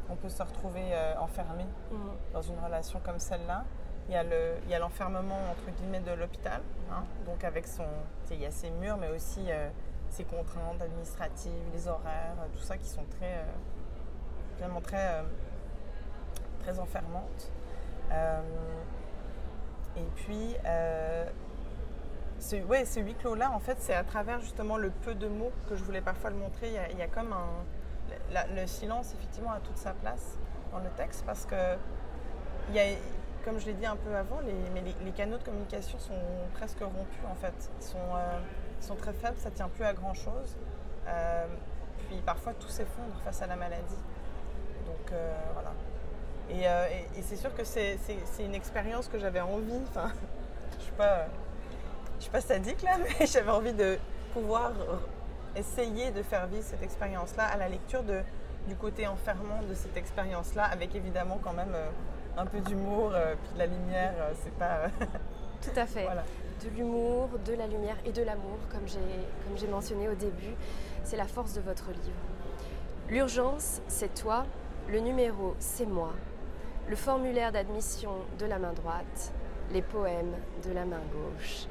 on 0.09 0.15
peut 0.15 0.29
se 0.29 0.43
retrouver 0.43 0.83
euh, 0.91 1.13
enfermé 1.19 1.63
mmh. 1.63 1.95
dans 2.33 2.41
une 2.41 2.59
relation 2.59 2.99
comme 3.03 3.19
celle-là. 3.19 3.63
Il 4.09 4.13
y 4.13 4.73
a 4.73 4.79
l'enfermement 4.79 5.37
entre 5.51 5.69
guillemets 5.77 5.99
de 5.99 6.11
l'hôpital, 6.11 6.61
hein, 6.91 7.03
donc 7.27 7.43
avec 7.43 7.67
son, 7.67 7.85
il 8.31 8.41
y 8.41 8.45
a 8.47 8.49
ses 8.49 8.71
murs, 8.71 8.97
mais 8.97 9.09
aussi 9.09 9.45
euh, 9.49 9.69
ses 10.09 10.23
contraintes 10.23 10.81
administratives, 10.81 11.51
les 11.71 11.87
horaires, 11.87 12.33
tout 12.51 12.63
ça 12.63 12.75
qui 12.75 12.87
sont 12.87 13.05
très, 13.19 13.45
vraiment 14.57 14.81
très, 14.81 15.23
très 16.63 16.79
enfermantes. 16.79 17.51
et 19.95 20.07
puis, 20.15 20.55
ce, 22.39 22.55
ouais, 22.55 22.85
ce 22.85 22.99
huis 22.99 23.15
clos-là, 23.15 23.51
en 23.51 23.59
fait, 23.59 23.77
c'est 23.79 23.93
à 23.93 24.03
travers 24.03 24.39
justement 24.41 24.77
le 24.77 24.89
peu 24.89 25.15
de 25.15 25.27
mots 25.27 25.51
que 25.69 25.75
je 25.75 25.83
voulais 25.83 26.01
parfois 26.01 26.29
le 26.29 26.37
montrer. 26.37 26.71
Il 26.91 26.97
y 26.97 27.01
a, 27.01 27.07
comme 27.07 27.33
un, 27.33 28.45
le 28.55 28.67
silence, 28.67 29.13
effectivement, 29.13 29.51
a 29.51 29.59
toute 29.59 29.77
sa 29.77 29.93
place 29.93 30.37
dans 30.71 30.79
le 30.79 30.89
texte 30.97 31.23
parce 31.25 31.45
que 31.45 31.55
comme 33.43 33.59
je 33.59 33.65
l'ai 33.65 33.73
dit 33.73 33.85
un 33.85 33.95
peu 33.95 34.15
avant, 34.15 34.39
les, 34.41 35.11
canaux 35.11 35.37
de 35.37 35.43
communication 35.43 35.97
sont 35.99 36.13
presque 36.53 36.79
rompus 36.79 37.25
en 37.29 37.35
fait. 37.35 37.69
Ils 37.79 37.85
sont, 37.85 37.97
euh, 38.15 38.95
très 38.97 39.13
faibles, 39.13 39.37
ça 39.37 39.49
ne 39.49 39.55
tient 39.55 39.69
plus 39.69 39.83
à 39.83 39.93
grand 39.93 40.13
chose. 40.13 40.55
Euh, 41.07 41.45
puis 42.07 42.21
parfois 42.25 42.53
tout 42.53 42.67
s'effondre 42.67 43.15
face 43.23 43.41
à 43.41 43.47
la 43.47 43.55
maladie. 43.55 43.97
Donc 44.85 45.11
euh, 45.11 45.35
voilà. 45.53 45.71
Et, 47.15 47.21
c'est 47.21 47.35
sûr 47.35 47.53
que 47.53 47.63
c'est 47.63 47.97
une 48.39 48.55
expérience 48.55 49.07
que 49.07 49.19
j'avais 49.19 49.41
envie, 49.41 49.81
enfin, 49.89 50.11
je 50.79 50.91
pas, 50.91 51.27
je 52.19 52.23
suis 52.23 52.31
pas 52.31 52.41
sadique 52.41 52.81
là, 52.83 52.97
mais 53.19 53.25
j'avais 53.25 53.51
envie 53.51 53.73
de 53.73 53.97
pouvoir 54.33 54.71
essayer 55.55 56.11
de 56.11 56.21
faire 56.21 56.47
vivre 56.47 56.63
cette 56.63 56.83
expérience-là 56.83 57.45
à 57.45 57.57
la 57.57 57.67
lecture 57.67 58.03
de, 58.03 58.21
du 58.67 58.75
côté 58.75 59.07
enfermant 59.07 59.61
de 59.67 59.73
cette 59.73 59.97
expérience-là, 59.97 60.65
avec 60.65 60.93
évidemment 60.95 61.39
quand 61.43 61.53
même 61.53 61.75
un 62.39 62.45
peu 62.45 62.59
d'humour, 62.61 63.11
euh, 63.13 63.35
puis 63.41 63.53
de 63.53 63.59
la 63.59 63.65
lumière, 63.65 64.13
euh, 64.17 64.31
c'est 64.43 64.53
pas. 64.53 64.85
Euh, 64.85 64.87
Tout 65.61 65.77
à 65.77 65.85
fait. 65.85 66.07
De 66.63 66.69
l'humour, 66.69 67.29
de 67.45 67.53
la 67.53 67.67
lumière 67.67 67.97
et 68.05 68.11
de 68.11 68.21
l'amour, 68.23 68.57
comme 68.71 68.87
j'ai 69.57 69.67
mentionné 69.67 70.07
au 70.07 70.15
début. 70.15 70.55
C'est 71.03 71.17
la 71.17 71.25
force 71.25 71.53
de 71.53 71.61
votre 71.61 71.89
livre. 71.89 72.21
L'urgence, 73.09 73.81
c'est 73.87 74.13
toi. 74.13 74.45
Le 74.89 74.99
numéro, 74.99 75.55
c'est 75.59 75.85
moi. 75.85 76.13
Le 76.87 76.95
formulaire 76.95 77.51
d'admission 77.51 78.11
de 78.37 78.45
la 78.45 78.57
main 78.57 78.73
droite. 78.73 79.33
Les 79.71 79.81
poèmes 79.81 80.33
de 80.65 80.71
la 80.71 80.85
main 80.85 81.01
gauche. 81.11 81.67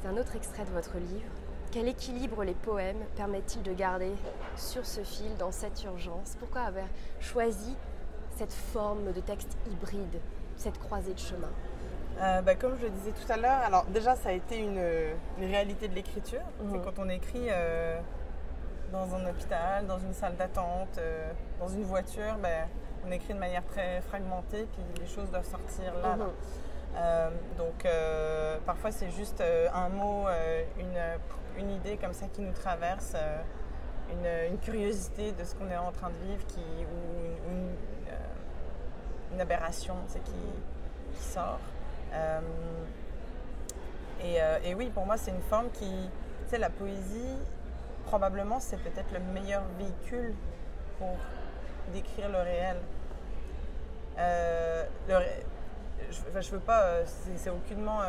C'est 0.00 0.08
un 0.08 0.16
autre 0.16 0.36
extrait 0.36 0.64
de 0.64 0.70
votre 0.70 0.96
livre. 0.96 1.30
Quel 1.72 1.88
équilibre 1.88 2.44
les 2.44 2.54
poèmes 2.54 3.00
permettent-ils 3.16 3.62
de 3.62 3.72
garder 3.72 4.12
sur 4.56 4.86
ce 4.86 5.00
fil 5.00 5.36
dans 5.38 5.50
cette 5.50 5.82
urgence? 5.82 6.36
Pourquoi 6.38 6.62
avoir 6.62 6.86
choisi 7.20 7.76
cette 8.36 8.52
forme 8.52 9.12
de 9.12 9.20
texte 9.20 9.56
hybride, 9.70 10.20
cette 10.56 10.78
croisée 10.78 11.14
de 11.14 11.18
chemin 11.18 11.50
euh, 12.20 12.42
bah, 12.42 12.56
comme 12.56 12.76
je 12.78 12.86
le 12.86 12.90
disais 12.90 13.12
tout 13.12 13.32
à 13.32 13.36
l'heure, 13.36 13.60
alors 13.64 13.84
déjà 13.84 14.16
ça 14.16 14.30
a 14.30 14.32
été 14.32 14.58
une, 14.58 14.82
réalité 15.38 15.86
de 15.86 15.94
l'écriture. 15.94 16.40
C'est 16.58 16.76
mhm. 16.76 16.82
quand 16.82 16.98
on 16.98 17.08
écrit 17.08 17.46
euh, 17.48 18.00
dans 18.90 19.14
un 19.14 19.30
hôpital, 19.30 19.86
dans 19.86 20.00
une 20.00 20.12
salle 20.12 20.34
d'attente, 20.34 20.98
euh, 20.98 21.30
dans 21.60 21.68
une 21.68 21.84
voiture, 21.84 22.36
bah, 22.42 22.66
on 23.06 23.12
écrit 23.12 23.34
de 23.34 23.38
manière 23.38 23.64
très 23.66 24.00
fragmentée, 24.00 24.66
puis 24.72 24.82
les 25.00 25.06
choses 25.06 25.30
doivent 25.30 25.48
sortir 25.48 25.94
là. 26.02 26.18
Mhm. 26.94 27.56
donc 27.56 27.86
parfois 28.66 28.90
c'est 28.90 29.10
juste 29.10 29.42
un 29.72 29.88
mot, 29.88 30.26
une, 31.58 31.70
idée 31.70 31.96
comme 31.96 32.12
ça 32.12 32.26
qui 32.32 32.40
nous 32.40 32.52
traverse, 32.52 33.14
une, 34.10 34.58
curiosité 34.58 35.32
de 35.32 35.44
ce 35.44 35.54
qu'on 35.54 35.68
est 35.70 35.76
en 35.76 35.92
train 35.92 36.10
de 36.10 36.26
vivre, 36.26 36.44
qui, 36.46 36.60
ou 36.60 37.48
une 39.32 39.40
aberration 39.40 39.94
qui, 40.08 40.20
qui 41.14 41.22
sort. 41.22 41.60
Euh, 42.12 42.40
euh, 44.24 44.58
et, 44.64 44.74
oui, 44.74 44.90
pour 44.90 45.06
moi, 45.06 45.16
c'est 45.16 45.30
une 45.30 45.42
forme 45.42 45.70
qui, 45.70 45.90
tu 46.44 46.50
sais, 46.50 46.58
la 46.58 46.70
poésie, 46.70 47.36
probablement, 48.06 48.60
c'est 48.60 48.78
peut-être 48.78 49.12
le 49.12 49.20
meilleur 49.20 49.62
véhicule 49.78 50.34
pour 50.98 51.16
décrire 51.92 52.28
le 52.28 52.38
réel. 52.38 52.76
Euh, 54.18 54.84
je, 56.10 56.40
je 56.40 56.50
veux 56.50 56.60
pas, 56.60 57.04
c'est 57.36 57.50
aucunement, 57.50 58.00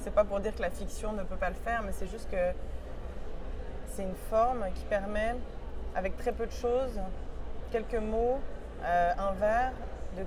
c'est 0.00 0.14
pas 0.14 0.24
pour 0.24 0.40
dire 0.40 0.54
que 0.54 0.62
la 0.62 0.70
fiction 0.70 1.12
ne 1.12 1.22
peut 1.22 1.36
pas 1.36 1.48
le 1.48 1.54
faire, 1.54 1.82
mais 1.84 1.92
c'est 1.92 2.06
juste 2.06 2.30
que 2.30 2.52
c'est 3.88 4.02
une 4.02 4.16
forme 4.30 4.64
qui 4.74 4.84
permet, 4.84 5.36
avec 5.94 6.16
très 6.16 6.32
peu 6.32 6.46
de 6.46 6.52
choses, 6.52 6.98
quelques 7.70 7.94
mots, 7.94 8.40
un 8.82 9.32
vers, 9.32 9.72
de 10.16 10.24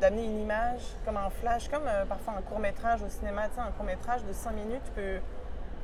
d'amener 0.00 0.24
une 0.24 0.40
image 0.40 0.82
comme 1.04 1.16
un 1.16 1.30
flash, 1.30 1.68
comme 1.68 1.86
euh, 1.86 2.04
parfois 2.04 2.34
un 2.38 2.42
court 2.42 2.58
métrage 2.58 3.02
au 3.02 3.08
cinéma. 3.08 3.42
Un 3.58 3.70
court 3.72 3.84
métrage 3.84 4.24
de 4.24 4.32
5 4.32 4.52
minutes 4.52 4.92
peut, 4.94 5.18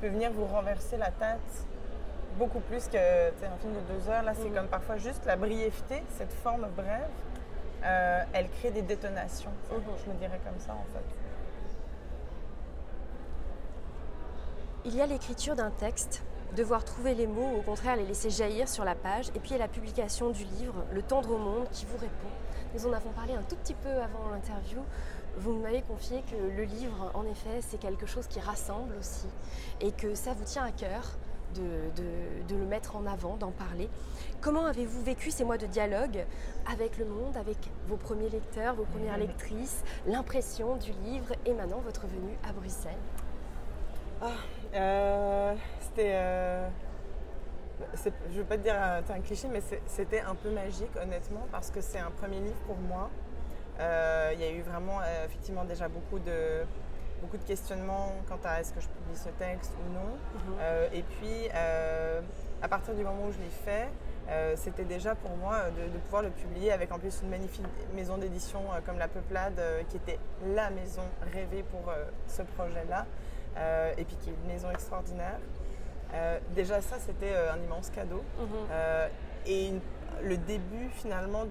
peut 0.01 0.09
venir 0.09 0.31
vous 0.33 0.47
renverser 0.47 0.97
la 0.97 1.11
tête 1.11 1.67
beaucoup 2.39 2.61
plus 2.61 2.89
qu'un 2.89 3.31
film 3.61 3.75
de 3.75 4.01
2 4.01 4.09
heures. 4.11 4.23
Là, 4.23 4.33
c'est 4.35 4.49
mm. 4.49 4.55
comme 4.55 4.69
parfois 4.69 4.97
juste 4.97 5.25
la 5.27 5.37
brièveté, 5.37 6.03
cette 6.17 6.33
forme 6.33 6.67
brève, 6.77 7.09
euh, 7.85 8.23
elle 8.33 8.49
crée 8.51 8.71
des 8.71 8.83
détonations. 8.83 9.51
Mm-hmm. 9.71 10.05
Je 10.05 10.11
me 10.11 10.19
dirais 10.19 10.41
comme 10.45 10.59
ça 10.59 10.73
en 10.73 10.85
fait. 10.93 11.05
Il 14.85 14.97
y 14.97 15.01
a 15.01 15.07
l'écriture 15.07 15.55
d'un 15.55 15.71
texte 15.71 16.23
devoir 16.57 16.85
trouver 16.85 17.15
les 17.15 17.27
mots 17.27 17.51
ou 17.55 17.59
au 17.59 17.63
contraire 17.63 17.97
les 17.97 18.05
laisser 18.05 18.31
jaillir 18.31 18.69
sur 18.69 18.85
la 18.85 18.95
page. 18.95 19.29
Et 19.35 19.41
puis 19.41 19.51
il 19.51 19.53
y 19.53 19.57
a 19.57 19.59
la 19.59 19.69
publication 19.69 20.31
du 20.31 20.45
livre 20.45 20.75
Le 20.93 21.03
tendre 21.03 21.31
au 21.33 21.39
monde 21.39 21.67
qui 21.71 21.87
vous 21.87 21.97
répond. 21.97 22.29
Nous 22.75 22.87
en 22.87 22.93
avons 22.93 23.11
parlé 23.11 23.35
un 23.35 23.43
tout 23.43 23.57
petit 23.57 23.75
peu 23.75 23.91
avant 23.91 24.31
l'interview. 24.31 24.81
Vous 25.39 25.53
m'avez 25.55 25.83
confié 25.83 26.23
que 26.31 26.37
le 26.37 26.65
livre, 26.65 27.11
en 27.15 27.25
effet, 27.25 27.61
c'est 27.61 27.79
quelque 27.79 28.07
chose 28.07 28.27
qui 28.27 28.39
rassemble 28.41 28.95
aussi 28.97 29.27
et 29.81 29.93
que 29.93 30.15
ça 30.15 30.35
vous 30.35 30.45
tient 30.45 30.65
à 30.65 30.73
cœur 30.73 31.17
de, 31.55 32.55
le 32.55 32.67
mettre 32.67 32.97
en 32.97 33.07
avant, 33.07 33.37
d'en 33.37 33.51
parler. 33.51 33.89
Comment 34.41 34.67
avez-vous 34.67 35.03
vécu 35.03 35.31
ces 35.31 35.45
mois 35.45 35.59
de 35.59 35.67
dialogue 35.67 36.25
avec 36.71 36.99
le 36.99 37.05
monde, 37.05 37.37
avec 37.37 37.57
vos 37.89 37.97
premiers 37.97 38.29
lecteurs, 38.29 38.75
vos 38.75 38.85
premières 38.85 39.19
lectrices, 39.27 39.83
l'impression 40.07 40.77
du 40.77 40.93
livre 41.05 41.35
et 41.47 41.55
maintenant 41.55 41.81
votre 41.81 42.07
venue 42.07 42.37
à 42.49 42.53
Bruxelles? 42.53 42.93
Ah, 44.21 44.27
euh, 44.75 45.55
C'était... 45.81 46.13
Euh, 46.15 46.69
je 47.95 48.35
ne 48.35 48.39
veux 48.39 48.45
pas 48.45 48.57
te 48.57 48.63
dire 48.63 48.77
un, 48.77 49.21
cliché, 49.21 49.49
mais 49.49 49.61
c'était 49.87 50.21
un 50.21 50.37
peu 50.37 50.51
magique, 50.51 50.95
honnêtement, 51.03 51.47
parce 51.51 51.71
que 51.71 51.81
c'est 51.81 51.99
un 51.99 52.13
premier 52.13 52.39
livre 52.39 52.61
pour 52.67 52.77
moi. 52.77 53.11
Euh, 53.81 54.31
il 54.35 54.41
y 54.41 54.45
a 54.45 54.53
eu 54.53 54.61
vraiment, 54.61 55.01
effectivement, 55.25 55.65
déjà 55.65 55.89
beaucoup 55.89 56.21
de, 56.21 56.65
beaucoup 57.23 57.39
de 57.39 57.45
questionnements 57.45 58.13
quant 58.29 58.41
à 58.45 58.61
est-ce 58.61 58.73
que 58.73 58.81
je 58.81 58.89
publie 58.89 59.17
ce 59.17 59.29
texte 59.39 59.73
ou 59.81 59.93
non. 59.95 60.01
Mhm. 60.11 60.59
Euh, 60.61 60.89
et 60.93 61.03
puis, 61.03 61.49
euh, 61.55 62.21
à 62.61 62.69
partir 62.69 62.95
du 62.95 63.03
moment 63.05 63.27
où 63.29 63.33
je 63.33 63.39
l'ai 63.39 63.49
fait, 63.65 63.89
euh, 64.29 64.55
c'était 64.57 64.85
déjà 64.85 65.15
pour 65.15 65.37
moi 65.37 65.71
de, 65.71 65.99
pouvoir 66.01 66.23
le 66.23 66.31
publier 66.31 66.73
avec 66.73 66.93
en 66.93 66.99
plus 66.99 67.21
une 67.23 67.31
magnifique 67.31 67.65
maison 67.95 68.19
d'édition 68.19 68.61
comme 68.85 68.99
La 68.99 69.09
Peuplade, 69.09 69.61
qui 69.89 69.97
était 69.97 70.19
la 70.55 70.71
maison 70.71 71.03
rêvée 71.33 71.63
pour 71.63 71.93
ce 72.29 72.43
projet-là, 72.43 73.07
et 73.97 74.05
puis 74.05 74.17
qui 74.17 74.31
est 74.31 74.35
une 74.45 74.53
maison 74.53 74.71
extraordinaire. 74.71 75.39
déjà 76.55 76.81
ça, 76.81 76.97
c'était 77.01 77.35
un 77.53 77.59
immense 77.65 77.91
cadeau. 77.91 78.23
Mhm. 78.39 79.09
et 79.47 79.73
le 80.23 80.37
début 80.37 80.89
finalement 80.95 81.45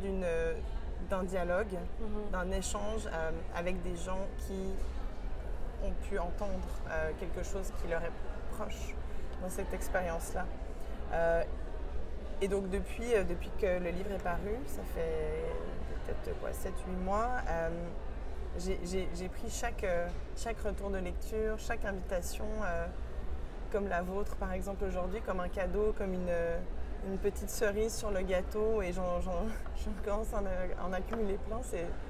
d'un 1.09 1.23
dialogue, 1.23 1.75
mhm. 1.99 2.31
d'un 2.31 2.51
échange 2.51 3.09
avec 3.53 3.81
des 3.83 3.97
gens 3.97 4.25
qui 4.47 4.73
ont 5.83 5.93
pu 6.07 6.19
entendre 6.19 6.67
euh, 6.89 7.11
quelque 7.19 7.43
chose 7.43 7.71
qui 7.81 7.89
leur 7.89 8.03
est 8.03 8.11
proche 8.53 8.95
dans 9.41 9.49
cette 9.49 9.73
expérience-là. 9.73 10.45
Euh, 11.13 11.43
et 12.41 12.47
donc 12.47 12.69
depuis, 12.69 13.13
euh, 13.13 13.23
depuis 13.23 13.51
que 13.59 13.65
le 13.65 13.89
livre 13.89 14.11
est 14.11 14.23
paru, 14.23 14.55
ça 14.67 14.81
fait 14.95 15.45
peut-être 16.07 16.55
7-8 16.55 17.03
mois, 17.03 17.29
j'ai 18.57 19.29
pris 19.29 19.49
chaque, 19.49 19.85
chaque 20.35 20.59
retour 20.59 20.89
de 20.89 20.97
lecture, 20.97 21.57
chaque 21.59 21.85
invitation, 21.85 22.45
comme 23.71 23.87
la 23.87 24.01
vôtre 24.01 24.35
par 24.35 24.51
exemple 24.51 24.83
aujourd'hui, 24.83 25.21
comme 25.21 25.39
un 25.39 25.47
cadeau, 25.47 25.93
comme 25.97 26.13
une, 26.13 26.33
une 27.07 27.17
petite 27.17 27.49
cerise 27.49 27.95
sur 27.95 28.11
le 28.11 28.21
gâteau 28.23 28.81
et 28.81 28.91
j'en 28.91 29.21
commence 30.03 30.33
à 30.33 30.39
en, 30.83 30.89
en 30.89 30.93
accumuler 30.93 31.37
plein. 31.47 31.61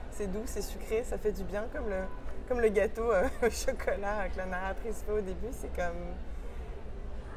C'est 0.09 0.27
doux, 0.27 0.43
c'est 0.45 0.61
sucré, 0.61 1.03
ça 1.03 1.17
fait 1.17 1.31
du 1.31 1.43
bien 1.43 1.65
comme 1.73 1.89
le, 1.89 2.03
comme 2.47 2.59
le 2.59 2.69
gâteau 2.69 3.11
euh, 3.11 3.27
au 3.43 3.49
chocolat 3.49 4.29
que 4.29 4.37
la 4.37 4.45
narratrice 4.45 5.03
fait 5.05 5.11
au 5.11 5.21
début. 5.21 5.49
C'est 5.51 5.73
comme. 5.75 6.15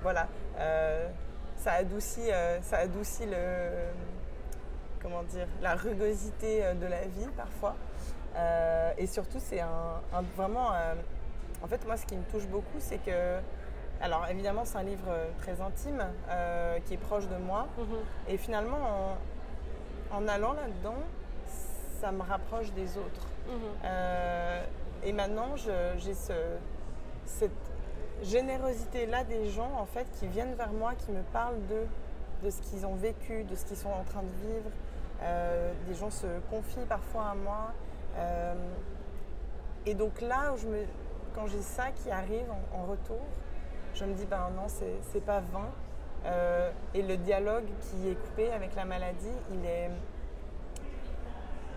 Voilà. 0.02 0.28
Euh, 0.58 1.08
ça, 1.56 1.73
adoucit, 1.73 2.30
euh, 2.30 2.61
ça 2.62 2.78
adoucit 2.78 3.26
le. 3.26 3.90
Comment 5.00 5.23
dire 5.25 5.46
La 5.62 5.75
rugosité 5.75 6.62
de 6.80 6.87
la 6.87 7.02
vie 7.02 7.28
parfois. 7.37 7.76
et 8.96 9.06
surtout, 9.06 9.38
c'est 9.38 9.61
un, 9.61 10.00
vraiment. 10.37 10.70
en 11.62 11.66
fait, 11.66 11.84
moi, 11.87 11.96
ce 11.96 12.06
qui 12.06 12.16
me 12.16 12.25
touche 12.25 12.46
beaucoup, 12.46 12.78
c'est 12.78 12.99
que. 12.99 13.38
Alors, 14.00 14.26
évidemment, 14.28 14.64
c'est 14.64 14.78
un 14.78 14.82
livre 14.82 15.14
très 15.38 15.61
intime 15.61 16.04
qui 16.87 16.94
est 16.94 16.99
proche 16.99 17.28
de 17.28 17.37
moi. 17.37 17.68
Mm-hmm. 17.78 18.32
Et 18.32 18.38
finalement, 18.38 19.17
en, 20.10 20.26
allant 20.26 20.54
là-dedans, 20.54 20.97
ça 22.00 22.10
me 22.10 22.23
rapproche 22.23 22.73
des 22.73 22.97
autres. 22.97 23.26
Mm-hmm. 23.49 23.86
Et 25.04 25.12
maintenant, 25.12 25.54
j'ai 25.56 26.14
cette 26.14 27.50
générosité-là 28.23 29.25
des 29.25 29.50
gens 29.50 29.71
en 29.78 29.84
fait 29.84 30.06
qui 30.19 30.26
viennent 30.26 30.54
vers 30.54 30.73
moi, 30.73 30.95
qui 30.95 31.12
me 31.12 31.23
parlent 31.32 31.67
de, 31.69 31.84
de 32.45 32.50
ce 32.50 32.62
qu'ils 32.62 32.86
ont 32.86 32.95
vécu, 32.95 33.45
de 33.45 33.54
ce 33.54 33.64
qu'ils 33.67 33.76
sont 33.76 33.90
en 33.90 34.04
train 34.04 34.23
de 34.23 34.47
vivre. 34.49 34.71
Euh, 35.23 35.73
des 35.86 35.95
gens 35.95 36.10
se 36.10 36.26
confient 36.50 36.86
parfois 36.88 37.30
à 37.30 37.34
moi. 37.34 37.73
Euh, 38.17 38.54
et 39.86 39.95
donc 39.95 40.21
là, 40.21 40.54
quand 41.34 41.47
j'ai 41.47 41.62
ça 41.62 41.90
qui 41.90 42.10
arrive 42.10 42.47
en, 42.73 42.84
retour, 42.84 43.21
je 43.95 44.04
me 44.04 44.14
dis, 44.14 44.25
ben 44.25 44.50
non, 44.56 44.67
c'est 44.69 45.25
pas 45.25 45.40
vain. 45.40 45.71
Euh, 46.26 46.71
et 46.95 47.02
le 47.02 47.19
dialogue 47.19 47.67
qui 47.80 48.08
est 48.08 48.14
coupé 48.14 48.50
avec 48.50 48.75
la 48.75 48.86
maladie, 48.86 49.36
il 49.52 49.67
est, 49.67 49.90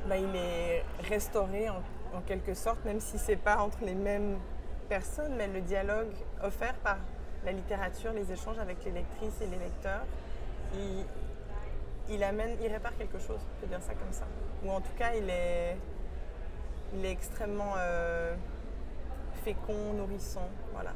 ben, 0.07 0.15
il 0.15 0.35
est 0.35 0.85
restauré 1.09 1.67
en 2.13 2.21
quelque 2.21 2.53
sorte, 2.53 2.83
même 2.85 2.99
si 2.99 3.17
c'est 3.17 3.35
pas 3.35 3.57
entre 3.57 3.83
les 3.83 3.95
mêmes 3.95 4.37
personnes, 4.87 5.35
mais 5.35 5.47
le 5.47 5.61
dialogue 5.61 6.13
offert 6.43 6.75
par 6.75 6.97
la 7.45 7.51
littérature, 7.51 8.13
les 8.13 8.31
échanges 8.31 8.59
avec 8.59 8.83
les 8.85 8.91
lectrices 8.91 9.41
et 9.41 9.47
les 9.47 9.57
lecteurs, 9.57 10.05
il, 12.09 12.23
amène, 12.23 12.57
il 12.61 12.71
répare 12.71 12.95
quelque 12.97 13.19
chose, 13.19 13.39
on 13.39 13.61
peut 13.61 13.67
dire 13.67 13.81
ça 13.81 13.93
comme 13.93 14.11
ça. 14.11 14.25
Ou 14.63 14.71
en 14.71 14.81
tout 14.81 14.93
cas, 14.97 15.13
il 15.15 15.29
est, 15.29 15.77
extrêmement 17.03 17.73
euh, 17.77 18.35
fécond, 19.43 19.93
nourrissant, 19.93 20.49
voilà. 20.73 20.91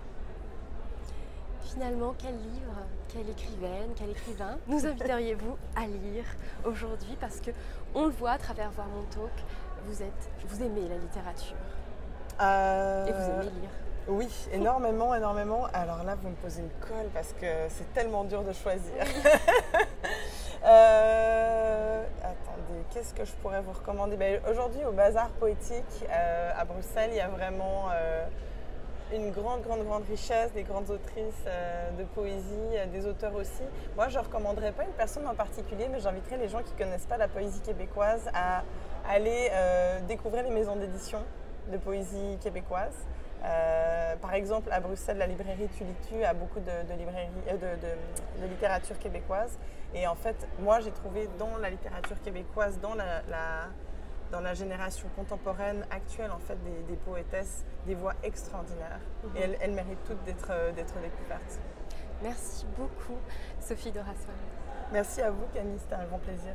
Finalement, 1.62 2.16
quel 2.18 2.36
livre, 2.36 2.76
quelle 3.08 3.30
écrivaine, 3.30 3.92
quel 3.96 4.10
écrivain 4.10 4.58
nous 4.68 4.86
inviteriez-vous 4.86 5.56
à 5.76 5.86
lire 5.86 6.26
aujourd'hui? 6.66 7.16
Parce 7.20 7.40
que 7.40 7.52
on 7.94 8.06
le 8.08 8.12
voit 8.12 8.32
à 8.32 8.38
travers 8.38 8.72
Voir 8.72 8.88
mon 8.88 9.04
talk, 9.04 9.32
vous 9.86 10.02
êtes, 10.02 10.30
vous 10.46 10.64
aimez 10.64 10.88
la 10.90 10.96
littérature 10.96 11.56
euh, 12.42 13.06
et 13.06 13.12
vous 13.12 13.30
aimez 13.30 13.52
lire. 13.62 13.70
Oui, 14.08 14.30
énormément, 14.52 15.14
énormément. 15.14 15.68
Alors 15.74 16.04
là, 16.04 16.16
vous 16.22 16.30
me 16.30 16.36
posez 16.36 16.62
une 16.62 16.88
colle 16.88 17.10
parce 17.14 17.34
que 17.34 17.46
c'est 17.70 17.94
tellement 17.94 18.24
dur 18.24 18.44
de 18.44 18.54
choisir. 18.54 18.94
Euh, 20.64 22.04
attendez, 22.20 22.86
qu'est-ce 22.94 23.16
que 23.16 23.26
je 23.26 23.32
pourrais 23.42 23.62
vous 23.62 23.72
recommander? 23.72 24.16
Ben, 24.16 24.40
Aujourd'hui, 24.48 24.86
au 24.86 24.92
Bazar 24.92 25.30
Poétique 25.30 26.06
euh, 26.08 26.52
à 26.56 26.66
Bruxelles, 26.66 27.10
il 27.14 27.18
y 27.18 27.20
a 27.20 27.30
vraiment 27.30 27.86
une 29.12 29.32
grande, 29.32 29.64
grande, 29.64 29.84
grande 29.84 30.04
richesse, 30.08 30.54
des 30.54 30.62
grandes 30.62 30.92
autrices 30.92 31.46
de 31.98 32.04
poésie, 32.04 32.78
des 32.94 33.08
auteurs 33.08 33.34
aussi. 33.34 33.64
Moi, 33.96 34.10
je 34.10 34.20
ne 34.20 34.24
recommanderais 34.24 34.72
pas 34.72 34.84
une 34.84 34.92
personne 34.92 35.28
en 35.28 35.34
particulier, 35.34 35.88
mais 35.92 36.00
j'inviterais 36.00 36.38
les 36.38 36.48
gens 36.48 36.62
qui 36.62 36.74
ne 36.74 36.78
connaissent 36.78 37.08
pas 37.08 37.18
la 37.18 37.28
poésie 37.28 37.62
québécoise 37.62 38.30
à 38.36 38.62
aller 39.08 39.50
euh, 39.52 40.00
découvrir 40.02 40.44
les 40.44 40.50
maisons 40.50 40.76
d'édition 40.76 41.20
de 41.72 41.78
poésie 41.78 42.38
québécoise. 42.42 43.06
Euh, 43.44 44.16
par 44.18 44.34
exemple, 44.34 44.72
à 44.72 44.80
Bruxelles, 44.80 45.18
la 45.18 45.26
librairie 45.26 45.68
Tulitu 45.70 46.24
a 46.24 46.34
beaucoup 46.34 46.60
de, 46.60 46.94
librairies, 46.96 47.30
euh, 47.50 47.76
de, 48.40 48.48
littérature 48.48 49.00
québécoise. 49.00 49.58
Et 49.94 50.06
en 50.08 50.16
fait, 50.16 50.48
moi, 50.60 50.80
j'ai 50.80 50.92
trouvé 50.92 51.28
dans 51.40 51.58
la 51.58 51.70
littérature 51.70 52.22
québécoise, 52.22 52.80
dans 52.80 52.94
la, 52.94 53.22
dans 54.32 54.42
la 54.42 54.54
génération 54.54 55.08
contemporaine 55.16 55.86
actuelle, 55.90 56.32
en 56.32 56.40
fait, 56.40 56.58
des, 56.88 56.96
poétesses, 56.98 57.66
des 57.88 57.96
voix 57.96 58.14
extraordinaires. 58.24 59.00
Et 59.36 59.48
mhm. 59.48 59.56
elles, 59.60 59.72
méritent 59.72 60.04
toutes 60.06 60.24
d'être 60.24 60.54
découvertes. 60.76 61.60
Merci 62.22 62.68
beaucoup, 62.78 63.18
Sophie 63.60 63.92
Doraswan. 63.92 64.36
Merci 64.92 65.22
à 65.22 65.32
vous, 65.32 65.46
Camille, 65.54 65.80
c'était 65.80 65.96
un 65.96 66.06
grand 66.06 66.20
plaisir. 66.20 66.54